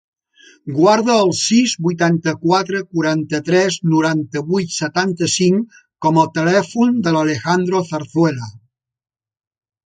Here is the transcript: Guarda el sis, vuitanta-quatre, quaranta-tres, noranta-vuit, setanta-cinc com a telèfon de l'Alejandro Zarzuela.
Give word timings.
Guarda 0.75 1.17
el 1.25 1.33
sis, 1.39 1.73
vuitanta-quatre, 1.87 2.81
quaranta-tres, 2.95 3.77
noranta-vuit, 3.91 4.73
setanta-cinc 4.79 5.79
com 6.07 6.19
a 6.23 6.27
telèfon 6.39 6.97
de 7.09 7.15
l'Alejandro 7.19 7.85
Zarzuela. 7.93 8.51